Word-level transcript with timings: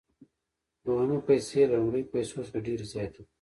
دویمې 0.83 1.19
پیسې 1.27 1.61
له 1.71 1.77
لومړیو 1.81 2.11
پیسو 2.13 2.43
څخه 2.47 2.57
ډېرې 2.65 2.85
زیاتې 2.93 3.21
دي 3.23 3.23